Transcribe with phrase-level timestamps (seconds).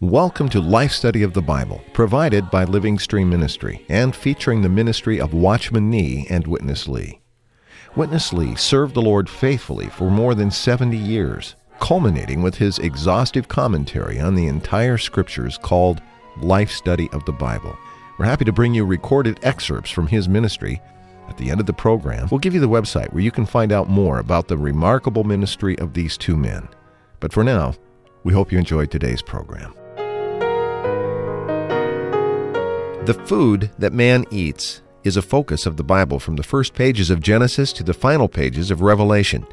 [0.00, 4.68] Welcome to Life Study of the Bible, provided by Living Stream Ministry and featuring the
[4.68, 7.20] ministry of Watchman Nee and Witness Lee.
[7.96, 13.48] Witness Lee served the Lord faithfully for more than 70 years, culminating with his exhaustive
[13.48, 16.00] commentary on the entire scriptures called
[16.38, 17.76] Life Study of the Bible.
[18.18, 20.80] We're happy to bring you recorded excerpts from his ministry.
[21.28, 23.72] At the end of the program, we'll give you the website where you can find
[23.72, 26.68] out more about the remarkable ministry of these two men.
[27.18, 27.74] But for now,
[28.24, 29.74] we hope you enjoyed today's program.
[33.06, 37.10] The food that man eats is a focus of the Bible from the first pages
[37.10, 39.46] of Genesis to the final pages of Revelation.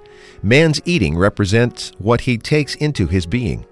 [0.43, 3.65] Man's eating represents what he takes into his being.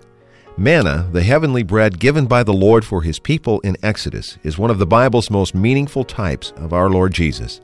[0.57, 4.71] Manna, the heavenly bread given by the Lord for his people in Exodus, is one
[4.71, 7.59] of the Bible's most meaningful types of our Lord Jesus.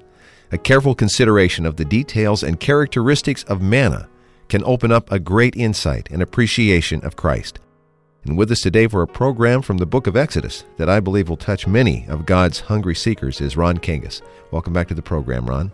[0.51, 4.09] A careful consideration of the details and characteristics of manna
[4.49, 7.59] can open up a great insight and appreciation of Christ.
[8.23, 11.27] And with us today for a program from the book of Exodus that I believe
[11.27, 14.21] will touch many of God's hungry seekers is Ron Kangas.
[14.51, 15.71] Welcome back to the program, Ron.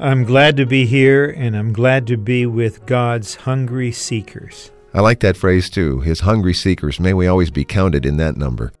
[0.00, 4.72] I'm glad to be here, and I'm glad to be with God's hungry seekers.
[4.92, 6.00] I like that phrase too.
[6.00, 6.98] His hungry seekers.
[6.98, 8.72] May we always be counted in that number.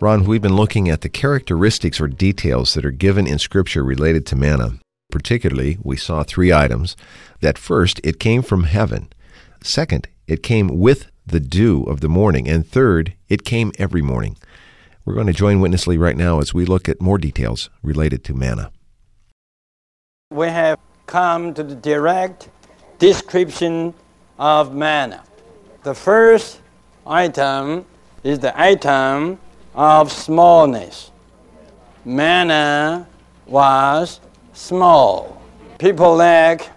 [0.00, 4.24] Ron, we've been looking at the characteristics or details that are given in Scripture related
[4.26, 4.78] to manna.
[5.10, 6.96] Particularly, we saw three items.
[7.40, 9.12] That first, it came from heaven.
[9.62, 12.48] Second, it came with the dew of the morning.
[12.48, 14.36] And third, it came every morning.
[15.04, 18.24] We're going to join Witness Lee right now as we look at more details related
[18.24, 18.70] to manna.
[20.30, 22.48] We have come to the direct
[22.98, 23.94] description
[24.38, 25.24] of manna.
[25.82, 26.60] The first
[27.06, 27.84] item
[28.22, 29.38] is the item
[29.74, 31.10] of smallness.
[32.04, 33.06] Manna
[33.46, 34.20] was
[34.52, 35.42] small.
[35.78, 36.70] People like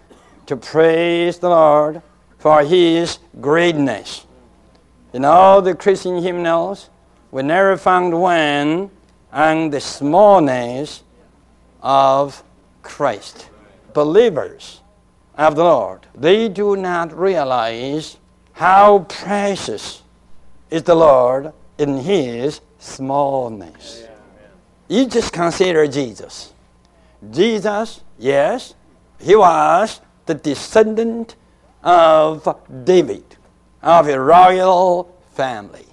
[0.48, 2.02] to praise the Lord
[2.40, 4.25] for his greatness.
[5.16, 6.90] In all the Christian hymnals,
[7.31, 8.92] we never found one
[9.31, 11.03] on the smallness
[11.81, 12.44] of
[12.81, 13.50] Christ.
[13.94, 14.81] Believers
[15.38, 18.18] of the Lord, they do not realize
[18.52, 20.04] how precious
[20.70, 24.04] is the Lord in his smallness.
[24.90, 26.54] You just consider Jesus.
[27.31, 28.74] Jesus, yes,
[29.22, 31.38] he was the descendant
[31.81, 33.34] of David
[33.85, 35.85] of a royal family.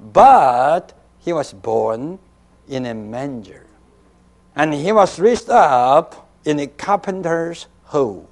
[0.00, 2.18] But he was born
[2.66, 3.66] in a manger.
[4.56, 8.28] And he was raised up in a carpenter's hole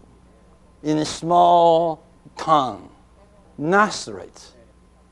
[0.83, 2.03] in a small
[2.37, 2.89] town,
[3.59, 4.55] Nazareth.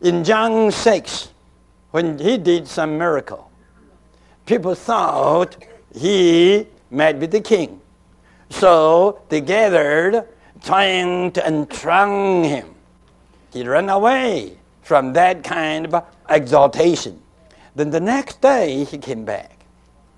[0.01, 1.29] In John 6,
[1.91, 3.51] when he did some miracle,
[4.47, 5.57] people thought
[5.95, 7.81] he met with the king.
[8.49, 10.27] So they gathered
[10.63, 12.09] trying to entrap
[12.45, 12.72] him.
[13.53, 17.21] He ran away from that kind of exaltation.
[17.75, 19.65] Then the next day he came back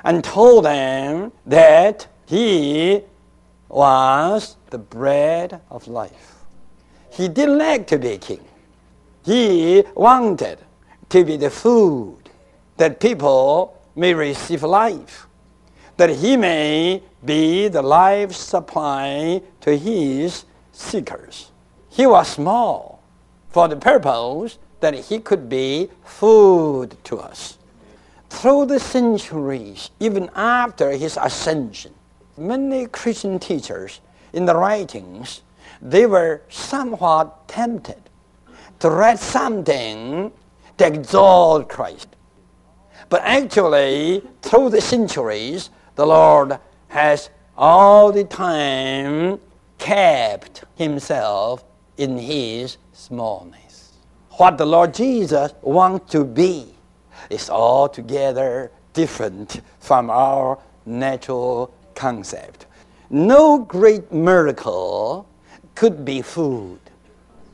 [0.05, 3.03] and told them that he
[3.69, 6.35] was the bread of life.
[7.11, 8.45] He didn't like to be a king.
[9.25, 10.59] He wanted
[11.09, 12.31] to be the food
[12.77, 15.27] that people may receive life,
[15.97, 21.51] that he may be the life supply to his seekers.
[21.89, 22.94] He was small
[23.55, 27.57] for the purpose that he could be food to us.
[28.29, 31.95] Through the centuries, even after his ascension,
[32.37, 34.01] many Christian teachers
[34.33, 35.43] in the writings,
[35.81, 38.03] they were somewhat tempted
[38.81, 40.33] to write something
[40.79, 42.09] to exalt Christ.
[43.09, 49.39] But actually, through the centuries, the Lord has all the time
[49.79, 51.65] kept himself
[51.97, 53.93] in his smallness.
[54.31, 56.75] What the Lord Jesus wants to be
[57.31, 62.67] is altogether different from our natural concept.
[63.11, 65.29] No great miracle
[65.75, 66.81] could be food.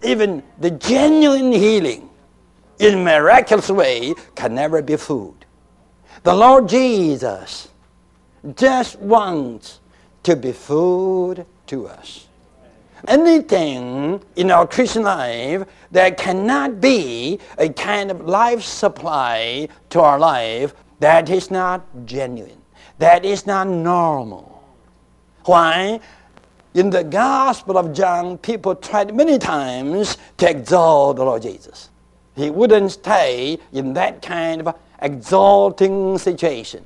[0.03, 2.09] Even the genuine healing
[2.79, 5.35] in miraculous way can never be food.
[6.23, 7.69] The Lord Jesus
[8.55, 9.81] just wants
[10.23, 12.27] to be food to us.
[13.09, 20.19] Anything in our Christian life that cannot be a kind of life supply to our
[20.19, 22.61] life, that is not genuine.
[22.99, 24.63] That is not normal.
[25.45, 26.01] Why?
[26.75, 31.91] In the Gospel of John, people tried many times to exalt the Lord Jesus.
[32.37, 36.85] He wouldn't stay in that kind of exalting situation.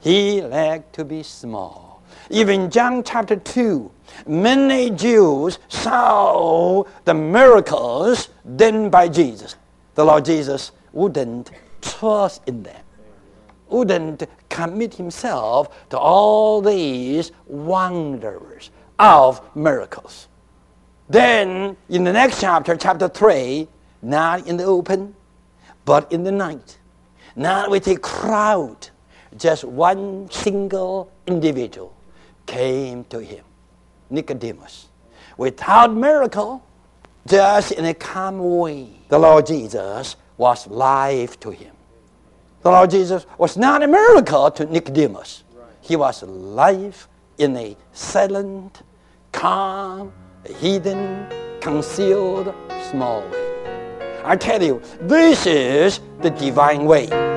[0.00, 2.02] He liked to be small.
[2.30, 3.90] Even John chapter 2,
[4.26, 9.56] many Jews saw the miracles done by Jesus.
[9.94, 12.82] The Lord Jesus wouldn't trust in them,
[13.68, 20.28] wouldn't commit himself to all these wonders of miracles.
[21.08, 23.66] Then, in the next chapter, chapter 3,
[24.02, 25.14] not in the open,
[25.84, 26.78] but in the night,
[27.34, 28.88] not with a crowd,
[29.36, 31.94] just one single individual
[32.46, 33.44] came to him,
[34.10, 34.88] Nicodemus.
[35.36, 36.62] Without miracle,
[37.26, 41.74] just in a calm way, the Lord Jesus was life to him.
[42.62, 45.44] The Lord Jesus was not a miracle to Nicodemus.
[45.80, 47.08] He was life
[47.38, 48.82] in a silent,
[49.32, 50.12] calm,
[50.44, 51.26] hidden,
[51.60, 52.54] concealed,
[52.90, 54.20] small way.
[54.24, 57.29] I tell you, this is the divine way.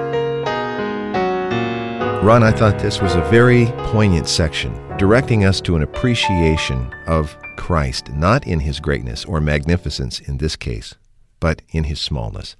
[2.23, 7.35] Ron, I thought this was a very poignant section, directing us to an appreciation of
[7.57, 10.95] Christ, not in his greatness or magnificence in this case,
[11.41, 12.55] but in his smallness.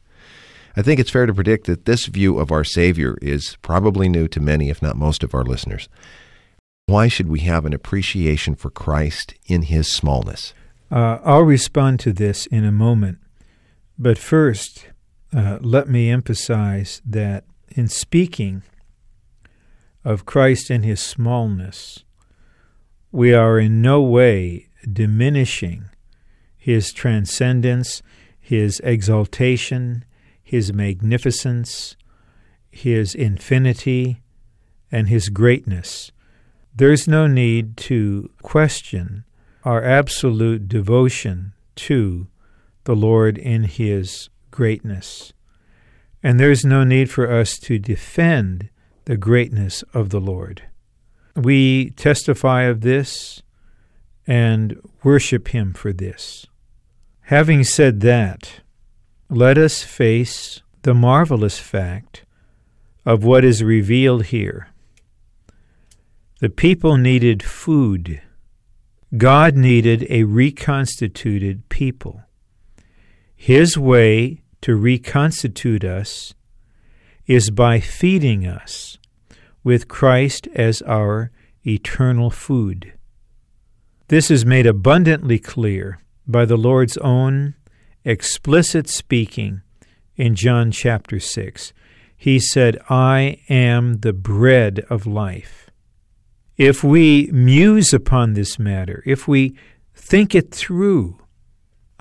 [0.75, 4.27] I think it's fair to predict that this view of our Savior is probably new
[4.27, 5.88] to many, if not most, of our listeners.
[6.88, 10.54] Why should we have an appreciation for Christ in his smallness?
[10.92, 13.19] Uh, I'll respond to this in a moment.
[13.98, 14.88] But first,
[15.33, 18.62] uh, let me emphasize that in speaking
[20.04, 22.04] of Christ in his smallness,
[23.12, 25.86] we are in no way diminishing
[26.58, 28.02] his transcendence,
[28.40, 30.04] his exaltation,
[30.42, 31.96] his magnificence,
[32.72, 34.22] his infinity,
[34.92, 36.12] and his greatness.
[36.76, 39.26] There's no need to question
[39.64, 42.28] our absolute devotion to
[42.84, 45.34] the Lord in his greatness.
[46.22, 48.70] And there's no need for us to defend
[49.06, 50.64] the greatness of the Lord.
[51.36, 53.42] We testify of this
[54.26, 56.46] and worship Him for this.
[57.28, 58.62] Having said that,
[59.30, 62.26] let us face the marvelous fact
[63.06, 64.68] of what is revealed here.
[66.40, 68.22] The people needed food.
[69.16, 72.22] God needed a reconstituted people.
[73.36, 76.34] His way to reconstitute us
[77.25, 78.98] is by feeding us
[79.64, 81.31] with Christ as our
[81.66, 82.94] eternal food.
[84.10, 87.56] This is made abundantly clear by the Lord's own
[88.04, 89.62] explicit speaking
[90.16, 91.74] in John chapter 6.
[92.16, 95.70] He said, I am the bread of life.
[96.58, 99.56] If we muse upon this matter, if we
[99.96, 101.20] think it through,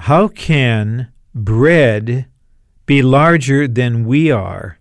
[0.00, 2.26] how can bread
[2.84, 4.78] be larger than we are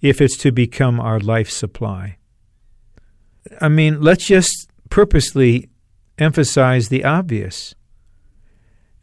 [0.00, 2.18] if it's to become our life supply.
[3.60, 5.68] I mean, let's just purposely
[6.18, 7.74] emphasize the obvious.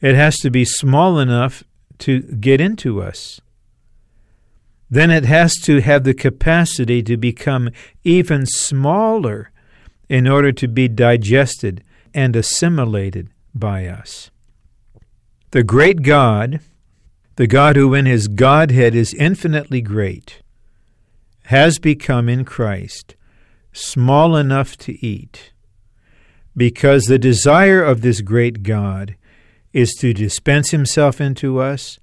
[0.01, 1.63] It has to be small enough
[1.99, 3.39] to get into us.
[4.89, 7.71] Then it has to have the capacity to become
[8.03, 9.51] even smaller
[10.09, 14.29] in order to be digested and assimilated by us.
[15.51, 16.59] The great God,
[17.37, 20.42] the God who in his Godhead is infinitely great,
[21.45, 23.15] has become in Christ
[23.73, 25.51] small enough to eat,
[26.55, 29.15] because the desire of this great God
[29.73, 31.99] is to dispense himself into us,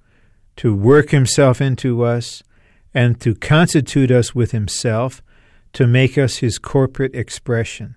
[0.57, 2.43] to work himself into us,
[2.93, 5.23] and to constitute us with himself,
[5.71, 7.95] to make us his corporate expression.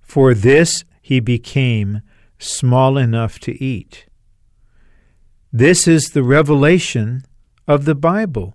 [0.00, 2.02] For this he became
[2.38, 4.06] small enough to eat.
[5.52, 7.24] This is the revelation
[7.68, 8.54] of the Bible.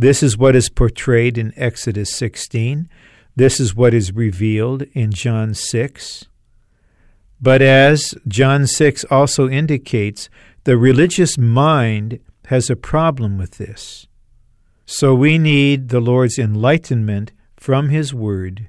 [0.00, 2.88] This is what is portrayed in Exodus 16.
[3.34, 6.26] This is what is revealed in John 6.
[7.40, 10.30] But as John 6 also indicates,
[10.62, 14.06] the religious mind has a problem with this.
[14.86, 18.68] So we need the Lord's enlightenment from His Word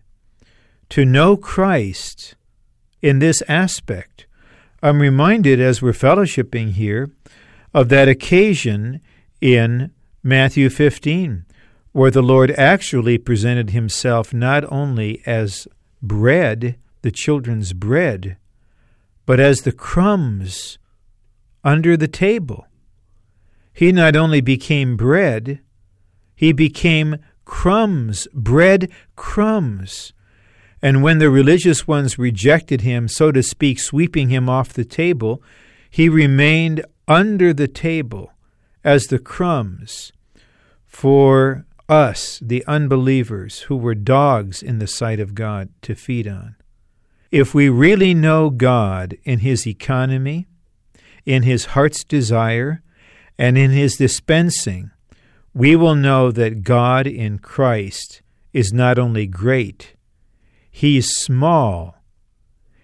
[0.90, 2.36] to know Christ
[3.04, 4.26] in this aspect.
[4.82, 7.12] I'm reminded as we're fellowshipping here
[7.72, 9.02] of that occasion
[9.40, 9.92] in
[10.30, 11.44] Matthew 15,
[11.92, 15.68] where the Lord actually presented himself not only as
[16.04, 18.38] bread, the children's bread,
[19.26, 20.78] but as the crumbs
[21.64, 22.68] under the table.
[23.74, 25.62] He not only became bread,
[26.36, 30.14] he became crumbs, bread crumbs.
[30.80, 35.42] And when the religious ones rejected him, so to speak, sweeping him off the table,
[35.90, 38.32] he remained under the table
[38.84, 40.12] as the crumbs
[40.90, 46.56] for us, the unbelievers, who were dogs in the sight of God, to feed on.
[47.32, 50.48] If we really know God in His economy,
[51.26, 52.82] in His heart's desire,
[53.38, 54.92] and in His dispensing,
[55.54, 59.96] we will know that God in Christ is not only great,
[60.72, 61.96] He is small.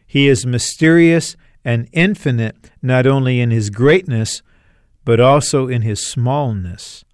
[0.05, 1.35] He is mysterious
[1.65, 4.43] and infinite not only in His greatness,
[5.03, 7.04] but also in His smallness.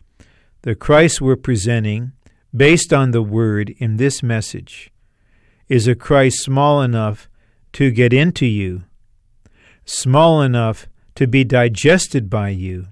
[0.64, 2.12] The Christ we're presenting,
[2.56, 4.92] based on the Word in this message,
[5.68, 7.28] is a Christ small enough
[7.74, 8.84] to get into you,
[9.86, 12.90] small enough to be digested by you,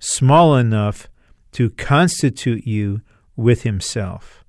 [0.00, 1.08] small enough
[1.52, 3.00] to constitute you
[3.36, 4.44] with Himself.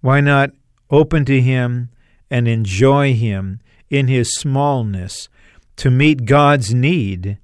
[0.00, 0.52] Why not
[0.88, 1.90] open to Him
[2.30, 3.58] and enjoy Him
[3.90, 5.28] in His smallness
[5.78, 7.38] to meet God's need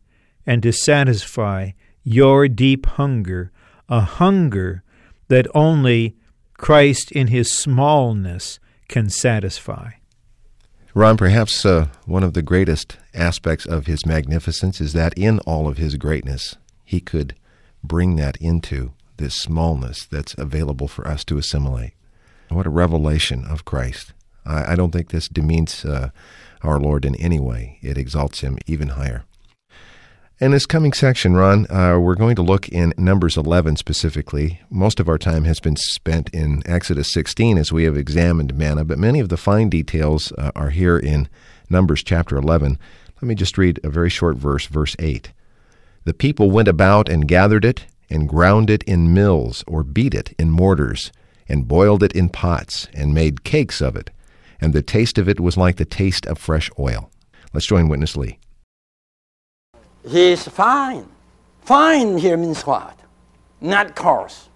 [0.46, 1.72] and to satisfy
[2.04, 3.50] your deep hunger,
[3.88, 4.82] a hunger
[5.28, 6.16] that only
[6.54, 9.92] Christ in His smallness can satisfy.
[10.94, 15.68] Ron, perhaps uh, one of the greatest aspects of his magnificence is that in all
[15.68, 17.36] of his greatness, he could
[17.84, 21.92] bring that into this smallness that's available for us to assimilate.
[22.48, 24.12] What a revelation of Christ.
[24.44, 26.10] I, I don't think this demeans uh,
[26.62, 29.24] our Lord in any way, it exalts him even higher.
[30.40, 34.60] In this coming section, Ron, uh, we're going to look in Numbers 11 specifically.
[34.70, 38.84] Most of our time has been spent in Exodus 16 as we have examined manna,
[38.84, 41.28] but many of the fine details uh, are here in
[41.68, 42.78] Numbers chapter 11.
[43.16, 45.32] Let me just read a very short verse, verse 8.
[46.04, 50.36] The people went about and gathered it, and ground it in mills, or beat it
[50.38, 51.10] in mortars,
[51.48, 54.10] and boiled it in pots, and made cakes of it.
[54.60, 57.10] And the taste of it was like the taste of fresh oil.
[57.52, 58.38] Let's join Witness Lee.
[60.06, 61.08] He is fine.
[61.62, 62.98] Fine here means what?
[63.60, 64.48] Not coarse.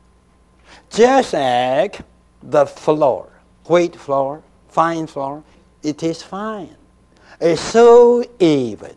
[0.90, 2.00] Just like
[2.42, 3.28] the flour,
[3.68, 5.42] wheat flour, fine flour,
[5.82, 6.76] it is fine.
[7.40, 8.94] It's so even.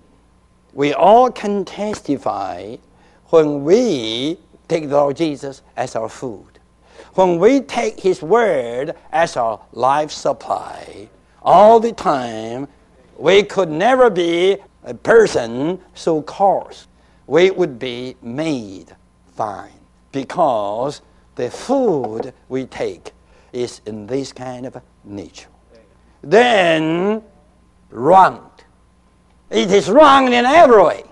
[0.74, 2.76] We all can testify
[3.30, 4.38] when we
[4.68, 6.60] take the Lord Jesus as our food.
[7.14, 11.10] When we take His Word as our life supply,
[11.42, 12.68] all the time,
[13.18, 16.88] we could never be a person so coarse,
[17.28, 18.96] we would be made
[19.36, 19.80] fine
[20.12, 21.02] because
[21.36, 23.12] the food we take
[23.52, 25.50] is in this kind of nature.
[26.22, 27.22] Then,
[27.90, 28.64] wronged.
[29.50, 31.04] It is wronged in every way.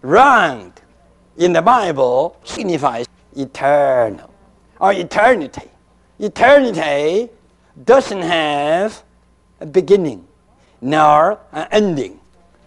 [0.00, 0.80] Wronged
[1.36, 3.06] in the Bible signifies
[3.36, 4.32] eternal
[4.80, 5.70] or eternity.
[6.18, 7.30] Eternity
[7.84, 9.02] doesn't have
[9.60, 10.26] a beginning
[10.80, 12.20] nor an ending.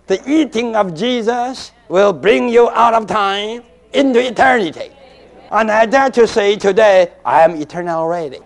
[0.07, 4.91] The eating of Jesus will bring you out of time into eternity.
[5.51, 8.39] And I dare to say today, I am eternal already.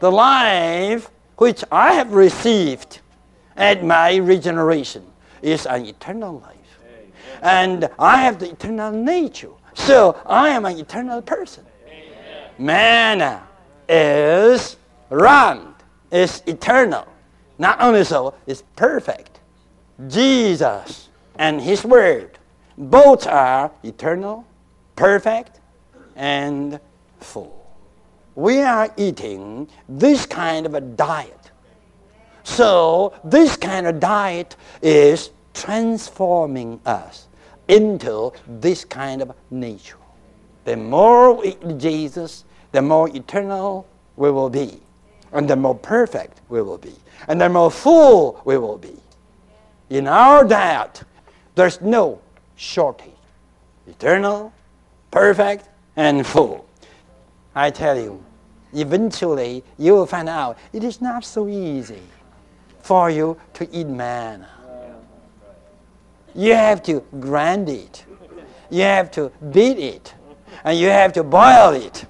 [0.00, 3.00] The life which I have received
[3.56, 5.04] at my regeneration
[5.42, 6.54] is an eternal life.
[7.42, 9.50] And I have the eternal nature.
[9.74, 11.64] So I am an eternal person.
[12.58, 13.46] Manna
[13.88, 14.76] is
[15.10, 15.74] round,
[16.10, 17.06] is eternal.
[17.58, 19.37] Not only so, it's perfect.
[20.06, 22.38] Jesus and His Word
[22.76, 24.46] both are eternal,
[24.94, 25.58] perfect,
[26.14, 26.78] and
[27.18, 27.66] full.
[28.36, 31.50] We are eating this kind of a diet.
[32.44, 37.26] So, this kind of diet is transforming us
[37.66, 39.98] into this kind of nature.
[40.64, 43.86] The more we eat Jesus, the more eternal
[44.16, 44.80] we will be,
[45.32, 46.94] and the more perfect we will be,
[47.26, 48.96] and the more full we will be.
[49.90, 51.02] In our diet,
[51.54, 52.20] there's no
[52.56, 53.10] shortage.
[53.86, 54.52] Eternal,
[55.10, 56.66] perfect, and full.
[57.54, 58.22] I tell you,
[58.72, 62.02] eventually you will find out it is not so easy
[62.80, 64.48] for you to eat manna.
[66.34, 68.04] You have to grind it,
[68.70, 70.14] you have to beat it,
[70.64, 72.04] and you have to boil it.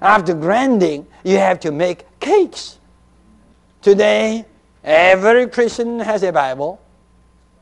[0.00, 2.78] After grinding, you have to make cakes.
[3.80, 4.44] Today,
[4.84, 6.78] Every Christian has a Bible.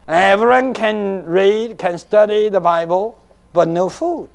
[0.08, 3.16] Everyone can read, can study the Bible,
[3.52, 4.28] but no food.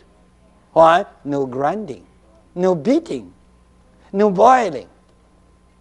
[0.72, 1.06] Why?
[1.25, 2.08] No grinding,
[2.56, 3.34] no beating,
[4.13, 4.88] no boiling.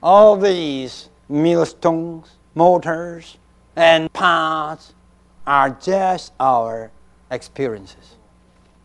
[0.02, 3.38] All these millstones, mortars,
[3.76, 4.92] and pots
[5.46, 6.90] are just our
[7.30, 8.16] experiences.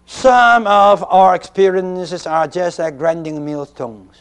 [0.06, 4.16] Some of our experiences are just like grinding millstones.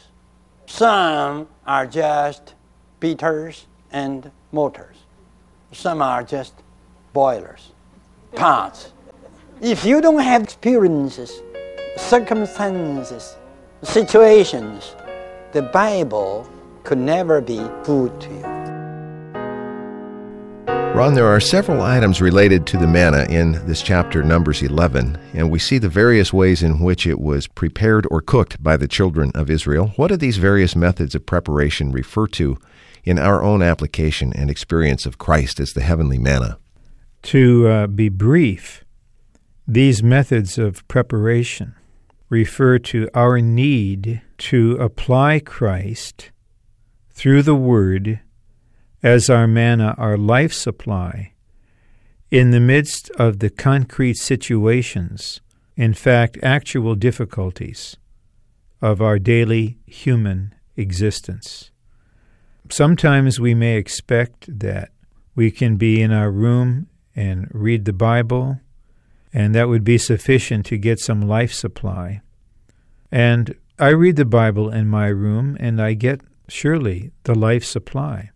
[0.65, 2.55] Some are just
[2.99, 4.97] beaters and motors.
[5.71, 6.53] Some are just
[7.13, 7.71] boilers,
[8.35, 8.91] parts.
[9.61, 11.41] If you don't have experiences,
[11.97, 13.35] circumstances,
[13.83, 14.95] situations,
[15.51, 16.49] the Bible
[16.83, 18.61] could never be food to you.
[20.93, 25.49] Ron, there are several items related to the manna in this chapter, Numbers 11, and
[25.49, 29.31] we see the various ways in which it was prepared or cooked by the children
[29.33, 29.93] of Israel.
[29.95, 32.57] What do these various methods of preparation refer to
[33.03, 36.57] in our own application and experience of Christ as the heavenly manna?
[37.23, 38.83] To uh, be brief,
[39.67, 41.75] these methods of preparation
[42.29, 46.31] refer to our need to apply Christ
[47.09, 48.21] through the Word
[49.03, 51.33] as our manna, our life supply,
[52.29, 55.41] in the midst of the concrete situations,
[55.75, 57.97] in fact, actual difficulties
[58.81, 61.70] of our daily human existence.
[62.71, 64.91] Sometimes we may expect that
[65.35, 68.61] we can be in our room and read the Bible,
[69.33, 72.21] and that would be sufficient to get some life supply.
[73.11, 78.29] And I read the Bible in my room, and I get surely the life supply.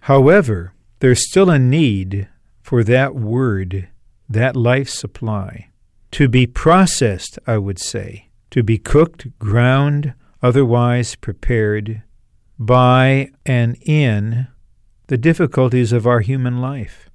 [0.00, 2.26] However, there's still a need
[2.62, 3.88] for that word,
[4.28, 5.70] that life supply,
[6.10, 12.02] to be processed, I would say, to be cooked, ground, otherwise prepared
[12.58, 14.48] by and in
[15.08, 17.10] the difficulties of our human life.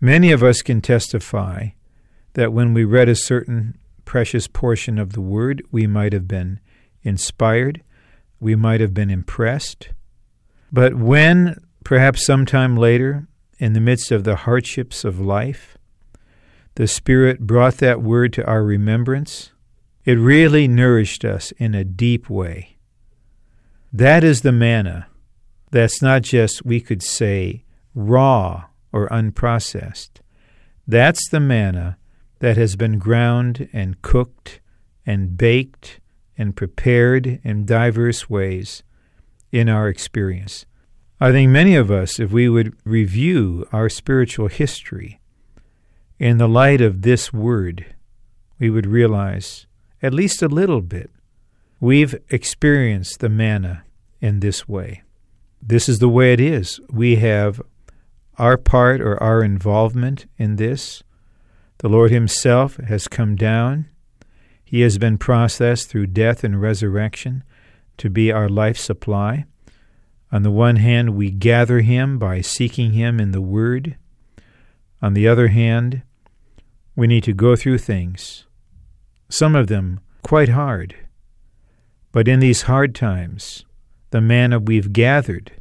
[0.00, 1.70] Many of us can testify
[2.34, 6.60] that when we read a certain precious portion of the Word, we might have been
[7.02, 7.82] inspired,
[8.38, 9.90] we might have been impressed.
[10.72, 13.26] But when Perhaps sometime later,
[13.58, 15.76] in the midst of the hardships of life,
[16.76, 19.50] the Spirit brought that word to our remembrance.
[20.04, 22.76] It really nourished us in a deep way.
[23.92, 25.08] That is the manna.
[25.72, 30.20] That's not just, we could say, raw or unprocessed.
[30.86, 31.98] That's the manna
[32.38, 34.60] that has been ground and cooked
[35.04, 36.00] and baked
[36.38, 38.82] and prepared in diverse ways
[39.52, 40.66] in our experience.
[41.20, 45.20] I think many of us, if we would review our spiritual history
[46.18, 47.94] in the light of this word,
[48.58, 49.66] we would realize,
[50.02, 51.10] at least a little bit,
[51.80, 53.84] we've experienced the manna
[54.20, 55.02] in this way.
[55.62, 56.78] This is the way it is.
[56.90, 57.60] We have
[58.38, 61.02] our part or our involvement in this.
[61.78, 63.86] The Lord Himself has come down.
[64.64, 67.42] He has been processed through death and resurrection
[67.96, 69.46] to be our life supply.
[70.32, 73.96] On the one hand, we gather Him by seeking Him in the Word.
[75.02, 76.02] On the other hand,
[76.94, 78.44] we need to go through things,
[79.28, 80.94] some of them quite hard.
[82.12, 83.64] But in these hard times,
[84.10, 85.52] the manna we've gathered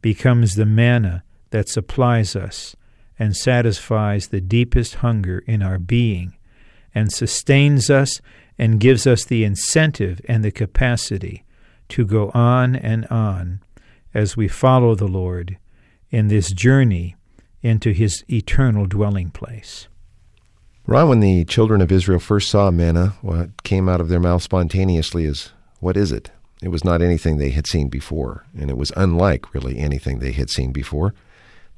[0.00, 2.76] becomes the manna that supplies us
[3.18, 6.36] and satisfies the deepest hunger in our being
[6.94, 8.20] and sustains us
[8.58, 11.44] and gives us the incentive and the capacity
[11.88, 13.60] to go on and on
[14.14, 15.58] as we follow the Lord
[16.10, 17.16] in this journey
[17.62, 19.88] into his eternal dwelling place.
[20.86, 24.42] Ron, when the children of Israel first saw manna, what came out of their mouth
[24.42, 26.30] spontaneously is, What is it?
[26.62, 30.32] It was not anything they had seen before, and it was unlike really anything they
[30.32, 31.14] had seen before.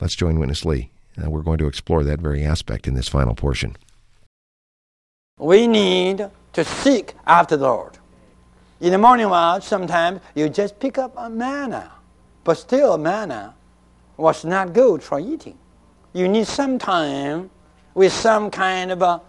[0.01, 0.91] Let's join Witness Lee.
[1.21, 3.77] Uh, we're going to explore that very aspect in this final portion.
[5.39, 7.99] We need to seek after the Lord.
[8.81, 11.93] In the morning watch, sometimes you just pick up a manna
[12.49, 13.55] but still, manna
[14.17, 15.59] was not good for eating.
[16.15, 17.51] You need some time
[17.93, 19.21] with some kind of a,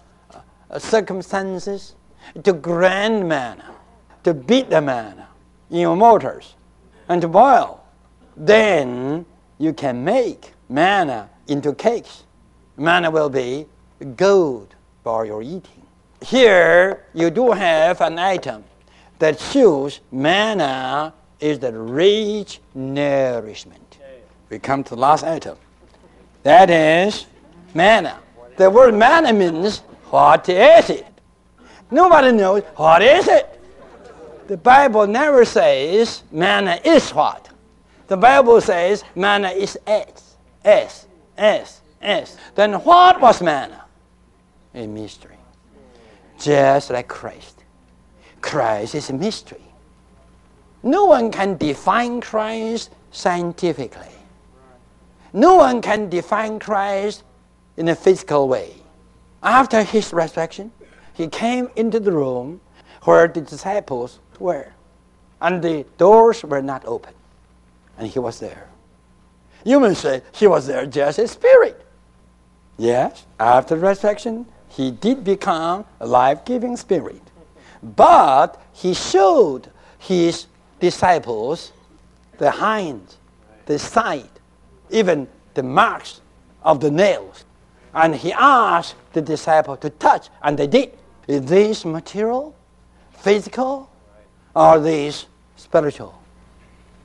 [0.69, 1.95] a circumstances
[2.41, 3.75] to grind manna,
[4.23, 5.27] to beat the manna
[5.69, 6.55] in your mortars,
[7.07, 7.83] and to boil.
[8.35, 9.25] Then
[9.57, 12.23] you can make manna into cakes.
[12.77, 13.65] Manna will be
[14.15, 15.85] gold for your eating.
[16.21, 18.63] Here you do have an item
[19.19, 23.97] that shows manna is the rich nourishment.
[24.49, 25.57] We come to the last item.
[26.43, 27.25] That is
[27.73, 28.19] manna.
[28.57, 29.79] The word manna means
[30.09, 31.05] what is it?
[31.91, 33.58] Nobody knows what is it.
[34.49, 37.49] The Bible never says manna is what.
[38.07, 41.05] The Bible says manna is S, S,
[41.37, 42.35] S, S.
[42.55, 43.85] Then what was manna?
[44.73, 45.37] A mystery.
[46.39, 47.63] Just like Christ.
[48.41, 49.61] Christ is a mystery.
[50.81, 54.15] No one can define Christ scientifically.
[55.31, 57.21] No one can define Christ
[57.77, 58.73] in a physical way.
[59.43, 60.71] After his resurrection,
[61.13, 62.61] he came into the room
[63.03, 64.73] where the disciples were,
[65.41, 67.13] and the doors were not open,
[67.97, 68.67] and he was there.
[69.63, 71.85] You may say he was there just as spirit.
[72.77, 77.21] Yes, after resurrection, he did become a life giving spirit.
[77.83, 80.47] But he showed his
[80.79, 81.73] disciples
[82.37, 83.15] the hand,
[83.65, 84.29] the side,
[84.89, 86.21] even the marks
[86.63, 87.45] of the nails.
[87.93, 90.97] And he asked the disciple to touch, and they did.
[91.27, 92.55] Is this material,
[93.11, 93.88] physical,
[94.55, 96.19] or these spiritual,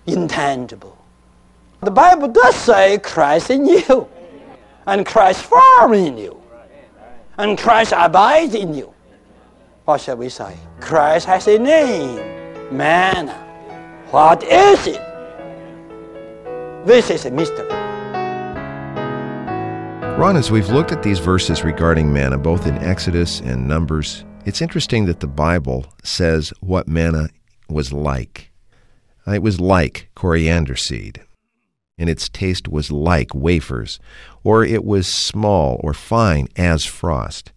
[0.06, 0.96] intangible?
[1.80, 4.08] The Bible does say Christ in you,
[4.86, 6.40] and Christ form in you,
[7.36, 8.92] and Christ abides in you.
[9.84, 10.56] What shall we say?
[10.80, 12.16] Christ has a name,
[12.74, 13.34] manna.
[14.10, 15.02] What is it?
[16.86, 17.68] This is a mystery.
[20.16, 24.62] Ron, as we've looked at these verses regarding manna, both in Exodus and Numbers, it's
[24.62, 27.28] interesting that the Bible says what manna
[27.68, 28.50] was like.
[29.26, 31.22] It was like coriander seed,
[31.98, 33.98] and its taste was like wafers,
[34.42, 37.52] or it was small or fine as frost.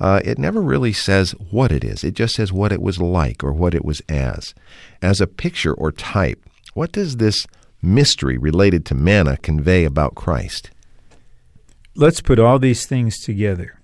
[0.00, 2.02] Uh, it never really says what it is.
[2.02, 4.54] It just says what it was like or what it was as.
[5.00, 7.46] As a picture or type, what does this
[7.80, 10.70] mystery related to manna convey about Christ?
[11.94, 13.78] Let's put all these things together.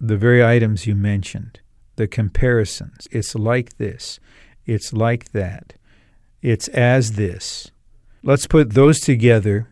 [0.00, 1.60] The very items you mentioned,
[1.96, 3.08] the comparisons.
[3.10, 4.20] It's like this,
[4.64, 5.74] it's like that,
[6.42, 7.70] it's as this.
[8.22, 9.68] Let's put those together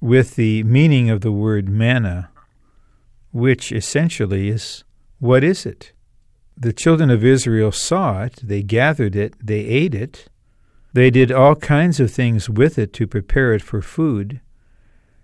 [0.00, 2.30] with the meaning of the word manna,
[3.32, 4.84] which essentially is
[5.18, 5.92] what is it?
[6.56, 10.28] The children of Israel saw it, they gathered it, they ate it,
[10.92, 14.40] they did all kinds of things with it to prepare it for food.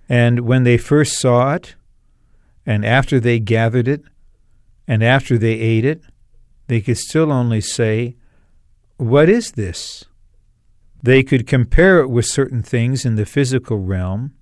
[0.09, 1.75] And when they first saw it,
[2.67, 4.03] and after they gathered it,
[4.87, 6.03] and after they ate it,
[6.67, 8.17] they could still only say,
[8.97, 10.05] What is this?
[11.03, 14.33] They could compare it with certain things in the physical realm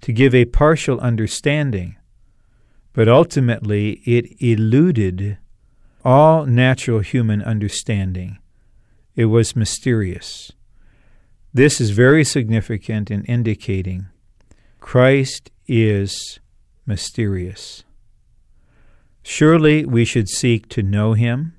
[0.00, 1.96] to give a partial understanding,
[2.92, 5.38] but ultimately it eluded
[6.04, 8.38] all natural human understanding.
[9.14, 10.52] It was mysterious.
[11.52, 14.06] This is very significant in indicating
[14.80, 16.40] Christ is
[16.84, 17.84] mysterious.
[19.24, 21.54] Surely we should seek to know him.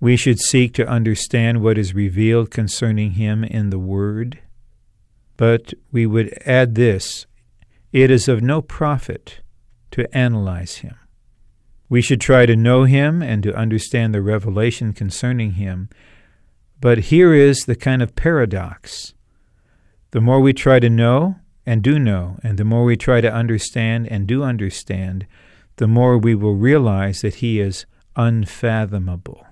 [0.00, 4.38] We should seek to understand what is revealed concerning him in the Word.
[5.38, 7.26] But we would add this
[7.92, 9.40] it is of no profit
[9.90, 10.94] to analyze him.
[11.88, 15.88] We should try to know him and to understand the revelation concerning him.
[16.80, 19.14] But here is the kind of paradox.
[20.12, 21.36] The more we try to know,
[21.66, 25.26] and do know, and the more we try to understand and do understand,
[25.80, 29.46] the more we will realize that He is unfathomable.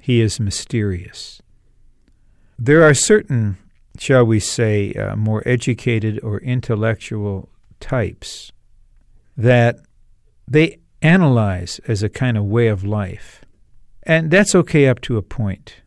[0.00, 1.40] He is mysterious.
[2.58, 3.58] There are certain,
[3.96, 8.50] shall we say, uh, more educated or intellectual types
[9.36, 9.78] that
[10.50, 13.44] they analyze as a kind of way of life.
[14.02, 15.82] And that's okay up to a point.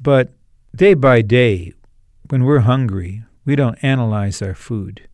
[0.00, 0.32] But
[0.76, 1.72] day by day,
[2.28, 5.08] when we're hungry, we don't analyze our food,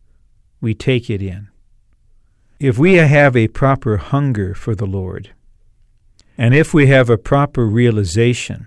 [0.61, 1.47] we take it in.
[2.59, 5.29] If we have a proper hunger for the Lord,
[6.39, 8.65] and if we have a proper realization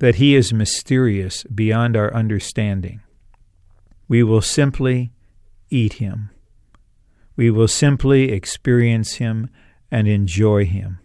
[0.00, 3.00] that He is mysterious beyond our understanding,
[4.06, 5.12] we will simply
[5.70, 6.28] eat Him.
[7.36, 9.48] We will simply experience Him
[9.90, 10.98] and enjoy Him.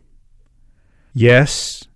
[1.13, 1.87] Yes,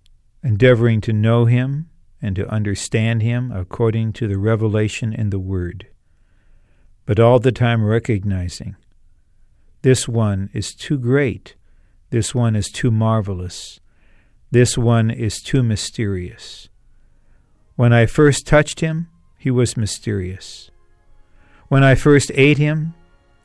[0.42, 1.90] endeavoring to know Him
[2.22, 5.88] and to understand Him according to the revelation in the Word,
[7.04, 8.76] but all the time recognizing
[9.82, 11.54] this one is too great,
[12.10, 13.80] this one is too marvelous,
[14.50, 16.68] this one is too mysterious.
[17.76, 20.70] When I first touched Him, He was mysterious.
[21.68, 22.94] When I first ate Him,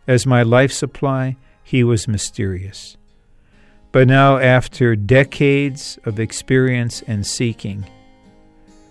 [0.07, 2.97] as my life supply, He was mysterious.
[3.91, 7.85] But now, after decades of experience and seeking,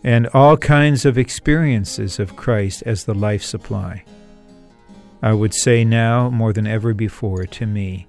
[0.03, 4.05] and all kinds of experiences of Christ as the life supply.
[5.23, 8.07] I would say now, more than ever before, to me,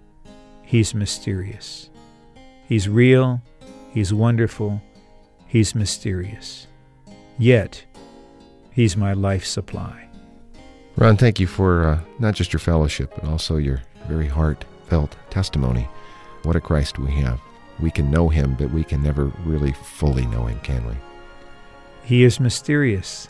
[0.63, 1.89] He's mysterious.
[2.67, 3.41] He's real,
[3.91, 4.81] He's wonderful,
[5.47, 6.67] He's mysterious.
[7.37, 7.85] Yet,
[8.71, 10.07] He's my life supply.
[10.97, 15.87] Ron, thank you for uh, not just your fellowship, but also your very heartfelt testimony.
[16.43, 17.39] What a Christ we have.
[17.79, 20.95] We can know Him, but we can never really fully know Him, can we?
[22.05, 23.27] He is mysterious.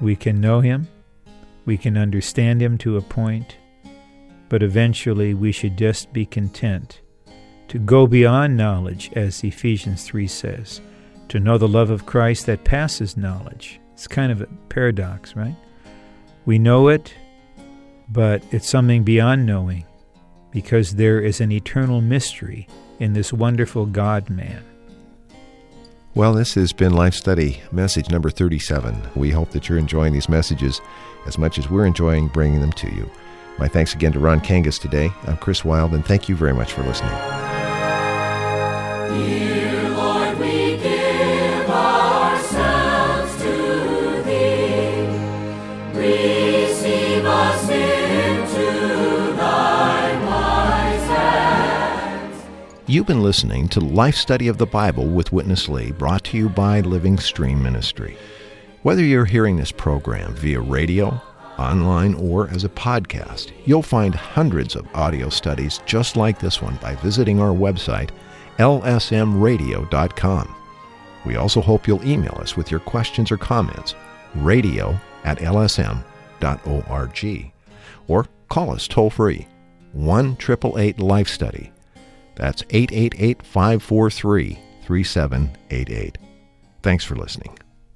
[0.00, 0.88] We can know him,
[1.68, 3.58] we can understand him to a point,
[4.48, 7.02] but eventually we should just be content
[7.68, 10.80] to go beyond knowledge, as Ephesians 3 says,
[11.28, 13.80] to know the love of Christ that passes knowledge.
[13.92, 15.54] It's kind of a paradox, right?
[16.46, 17.12] We know it,
[18.08, 19.84] but it's something beyond knowing
[20.50, 22.66] because there is an eternal mystery
[22.98, 24.64] in this wonderful God man.
[26.14, 29.10] Well, this has been Life Study message number 37.
[29.14, 30.80] We hope that you're enjoying these messages
[31.26, 33.08] as much as we're enjoying bringing them to you.
[33.58, 35.10] My thanks again to Ron Kangas today.
[35.26, 37.10] I'm Chris Wild, and thank you very much for listening.
[39.10, 39.57] Dear
[52.90, 56.48] You've been listening to Life Study of the Bible with Witness Lee, brought to you
[56.48, 58.16] by Living Stream Ministry.
[58.82, 61.20] Whether you're hearing this program via radio,
[61.58, 66.76] online, or as a podcast, you'll find hundreds of audio studies just like this one
[66.76, 68.08] by visiting our website,
[68.56, 70.54] lsmradio.com.
[71.26, 73.96] We also hope you'll email us with your questions or comments,
[74.34, 76.02] radio at lsm.org,
[78.06, 79.46] or call us toll free,
[79.92, 81.70] 1 888 Life Study.
[82.38, 86.18] That's 888 543 3788.
[86.82, 87.58] Thanks for listening.